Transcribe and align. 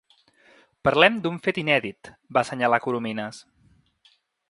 Parlem 0.87 1.19
d’un 1.27 1.37
fet 1.47 1.61
inèdit 1.65 2.09
–va 2.15 2.45
assenyalar 2.45 2.83
Corominas–. 2.87 3.47